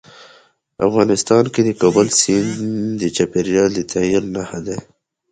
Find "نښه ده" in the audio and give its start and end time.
4.35-4.77